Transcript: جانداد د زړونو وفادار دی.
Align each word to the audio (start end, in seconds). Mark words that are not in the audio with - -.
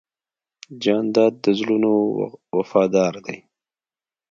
جانداد 0.83 1.33
د 1.43 1.45
زړونو 1.59 1.91
وفادار 2.57 3.13
دی. 3.25 3.37